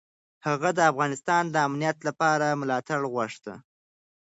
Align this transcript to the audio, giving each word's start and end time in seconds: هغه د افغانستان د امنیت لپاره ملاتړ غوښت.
هغه 0.47 0.69
د 0.77 0.79
افغانستان 0.91 1.43
د 1.49 1.55
امنیت 1.67 1.97
لپاره 2.07 2.57
ملاتړ 2.61 2.99
غوښت. 3.13 3.45